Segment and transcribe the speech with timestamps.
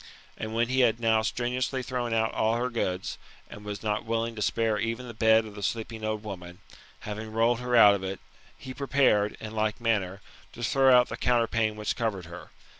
[0.35, 3.19] And when he had now strenuously thrown out all her goods,
[3.51, 6.57] and was not willing to spare even the bed of the sleeping old woman,
[7.01, 8.19] having rolled her out of it,
[8.57, 10.19] he prepared, in like manner,
[10.53, 12.49] to throw out the counterpane which covered her.